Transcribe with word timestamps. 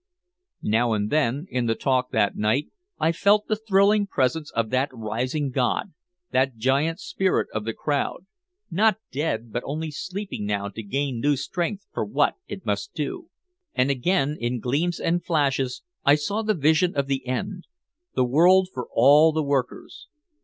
Now 0.63 0.93
and 0.93 1.11
then, 1.11 1.45
in 1.51 1.67
the 1.67 1.75
talk 1.75 2.09
that 2.09 2.35
night, 2.35 2.71
I 2.99 3.11
felt 3.11 3.45
the 3.45 3.55
thrilling 3.55 4.07
presence 4.07 4.49
of 4.53 4.71
that 4.71 4.89
rising 4.91 5.51
god, 5.51 5.93
that 6.31 6.55
giant 6.57 6.99
spirit 6.99 7.47
of 7.53 7.65
the 7.65 7.73
crowd, 7.75 8.25
not 8.71 8.97
dead 9.11 9.53
but 9.53 9.61
only 9.63 9.91
sleeping 9.91 10.43
now 10.47 10.69
to 10.69 10.81
gain 10.81 11.19
new 11.19 11.35
strength 11.35 11.85
for 11.93 12.03
what 12.03 12.33
it 12.47 12.65
must 12.65 12.95
do. 12.95 13.29
And 13.75 13.91
again 13.91 14.37
in 14.39 14.59
gleams 14.59 14.99
and 14.99 15.23
flashes 15.23 15.83
I 16.03 16.15
saw 16.15 16.41
the 16.41 16.55
vision 16.55 16.95
of 16.95 17.05
the 17.05 17.27
end 17.27 17.67
the 18.15 18.25
world 18.25 18.69
for 18.73 18.87
all 18.91 19.31
the 19.31 19.43
workers. 19.43 20.07